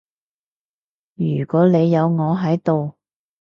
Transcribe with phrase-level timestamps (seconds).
[1.13, 2.95] 如果你有我喺度